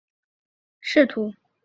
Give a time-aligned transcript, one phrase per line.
[0.81, 1.49] 瑟雷人口变化图示